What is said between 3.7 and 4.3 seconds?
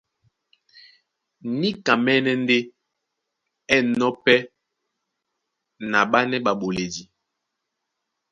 é enɔ̄